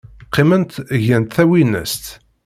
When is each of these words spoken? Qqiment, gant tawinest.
Qqiment, 0.31 0.71
gant 1.05 1.29
tawinest. 1.35 2.03